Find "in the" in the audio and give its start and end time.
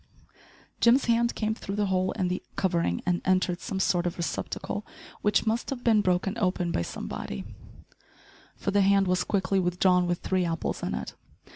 2.13-2.41